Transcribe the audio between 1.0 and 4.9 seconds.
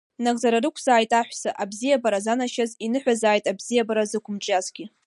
аҳәса, абзиабара занашьаз, иныҳәазааит абзиабара зықәымҿиазгьы!